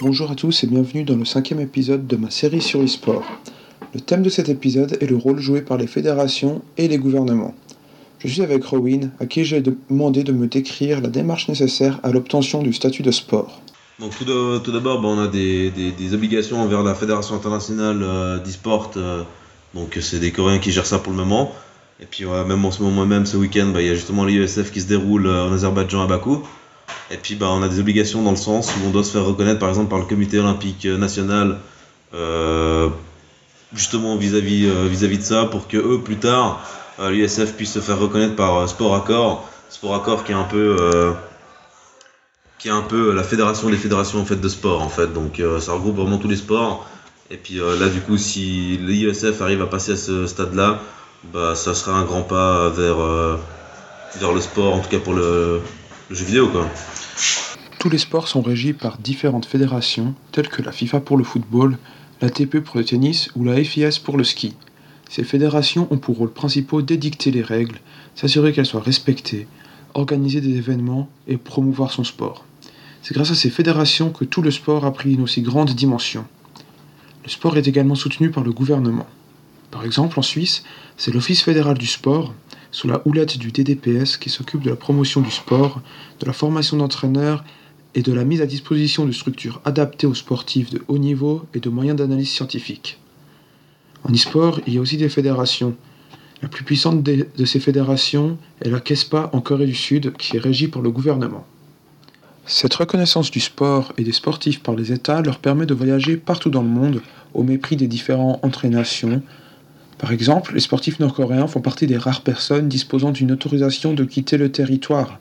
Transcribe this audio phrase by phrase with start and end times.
[0.00, 3.24] Bonjour à tous et bienvenue dans le cinquième épisode de ma série sur l'e-sport.
[3.94, 7.52] Le thème de cet épisode est le rôle joué par les fédérations et les gouvernements.
[8.20, 12.12] Je suis avec Rowin, à qui j'ai demandé de me décrire la démarche nécessaire à
[12.12, 13.60] l'obtention du statut de sport.
[13.98, 18.92] Tout, d'abord, on a des, obligations envers la Fédération internationale euh, d'e-sport.
[18.96, 19.24] Euh,
[19.74, 21.52] donc c'est des Coréens qui gèrent ça pour le moment.
[22.00, 24.70] Et puis même en ce moment même, ce week-end, bah, il y a justement l'IESF
[24.70, 26.44] qui se déroule euh, en Azerbaïdjan à Bakou.
[27.10, 29.24] Et puis bah, on a des obligations dans le sens où on doit se faire
[29.24, 31.58] reconnaître par exemple par le comité olympique national
[32.14, 32.88] euh,
[33.74, 36.60] justement vis-à-vis euh, vis-à-vis de ça pour que eux plus tard
[37.00, 39.48] l'ISF puisse se faire reconnaître par Sport Accord.
[39.70, 41.14] Sport Accord qui est un peu
[42.58, 45.12] qui est un peu la fédération des fédérations en fait de sport en fait.
[45.12, 46.88] Donc ça regroupe vraiment tous les sports.
[47.30, 50.80] Et puis là du coup si l'ISF arrive à passer à ce stade là,
[51.24, 53.36] bah, ça sera un grand pas vers, euh,
[54.16, 55.60] vers le sport, en tout cas pour le,
[56.08, 56.70] Quoi.
[57.78, 61.76] Tous les sports sont régis par différentes fédérations, telles que la FIFA pour le football,
[62.22, 64.54] la TP pour le tennis ou la FIS pour le ski.
[65.10, 67.78] Ces fédérations ont pour rôle principal d'édicter les règles,
[68.14, 69.46] s'assurer qu'elles soient respectées,
[69.92, 72.46] organiser des événements et promouvoir son sport.
[73.02, 76.24] C'est grâce à ces fédérations que tout le sport a pris une aussi grande dimension.
[77.22, 79.06] Le sport est également soutenu par le gouvernement.
[79.70, 80.64] Par exemple, en Suisse,
[80.96, 82.32] c'est l'Office fédéral du sport,
[82.70, 85.80] sous la houlette du DDPS, qui s'occupe de la promotion du sport,
[86.20, 87.44] de la formation d'entraîneurs
[87.94, 91.60] et de la mise à disposition de structures adaptées aux sportifs de haut niveau et
[91.60, 92.98] de moyens d'analyse scientifique.
[94.04, 95.74] En e-sport, il y a aussi des fédérations.
[96.42, 100.40] La plus puissante de ces fédérations est la KESPA en Corée du Sud, qui est
[100.40, 101.44] régie par le gouvernement.
[102.46, 106.48] Cette reconnaissance du sport et des sportifs par les États leur permet de voyager partout
[106.48, 107.02] dans le monde,
[107.34, 109.22] au mépris des différents entraînations,
[109.98, 114.36] par exemple, les sportifs nord-coréens font partie des rares personnes disposant d'une autorisation de quitter
[114.36, 115.18] le territoire.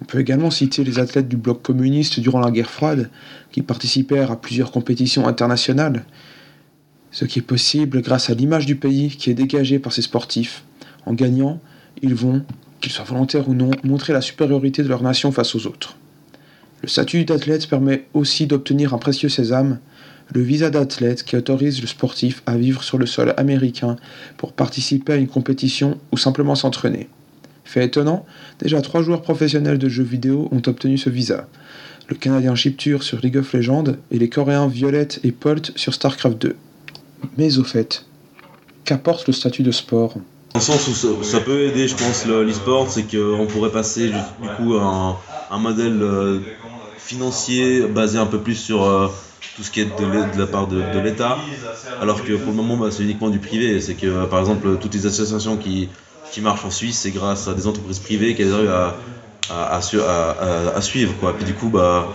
[0.00, 3.10] On peut également citer les athlètes du bloc communiste durant la guerre froide,
[3.50, 6.04] qui participèrent à plusieurs compétitions internationales.
[7.10, 10.64] Ce qui est possible grâce à l'image du pays qui est dégagée par ces sportifs.
[11.04, 11.60] En gagnant,
[12.00, 12.44] ils vont,
[12.80, 15.96] qu'ils soient volontaires ou non, montrer la supériorité de leur nation face aux autres.
[16.80, 19.78] Le statut d'athlète permet aussi d'obtenir un précieux sésame,
[20.34, 23.96] le visa d'athlète qui autorise le sportif à vivre sur le sol américain
[24.36, 27.08] pour participer à une compétition ou simplement s'entraîner.
[27.64, 28.24] Fait étonnant,
[28.58, 31.48] déjà trois joueurs professionnels de jeux vidéo ont obtenu ce visa.
[32.08, 36.38] Le Canadien Chipture sur League of Legends et les Coréens Violette et Polt sur StarCraft
[36.38, 36.56] 2.
[37.38, 38.04] Mais au fait,
[38.84, 40.14] qu'apporte le statut de sport?
[40.52, 44.48] Dans le sens où ça, peut aider, je pense, l'e-sport, c'est qu'on pourrait passer du
[44.56, 45.18] coup à
[45.50, 46.40] un, modèle euh,
[46.98, 49.08] financier basé un peu plus sur euh,
[49.56, 51.38] tout ce qui est de, la part de, l'État,
[52.00, 53.80] alors que pour le moment bah, c'est uniquement du privé.
[53.80, 55.88] C'est que par exemple toutes les associations qui,
[56.30, 58.96] qui marchent en Suisse, c'est grâce à des entreprises privées qu'elles arrivent à,
[59.50, 61.14] à, à, suivre.
[61.20, 61.34] Quoi.
[61.36, 62.08] Puis du coup, bah,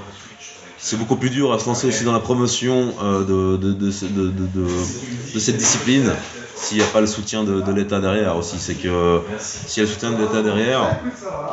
[0.77, 5.39] c'est beaucoup plus dur à se lancer aussi dans la promotion euh, de, de, de,
[5.39, 6.11] cette discipline
[6.55, 8.57] s'il n'y a pas le soutien de, l'État derrière aussi.
[8.57, 10.99] C'est que s'il y a le soutien de l'État derrière,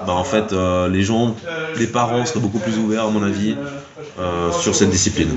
[0.06, 1.36] bah, en fait, euh, les gens,
[1.76, 3.56] les parents seraient beaucoup plus ouverts, à mon avis,
[4.18, 5.28] euh, sur cette discipline.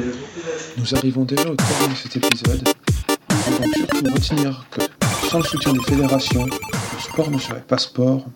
[0.77, 2.61] Nous arrivons déjà au terme de cet épisode.
[3.31, 4.81] Nous devons surtout retenir que
[5.29, 8.27] sans le soutien des fédérations, le sport ne serait pas sport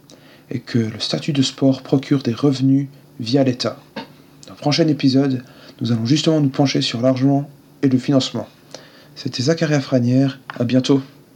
[0.49, 2.87] et que le statut de sport procure des revenus
[3.19, 3.77] via l'État.
[4.47, 5.43] Dans le prochain épisode,
[5.79, 7.47] nous allons justement nous pencher sur l'argent
[7.83, 8.47] et le financement.
[9.15, 11.01] C'était Zacharia Franière, à bientôt.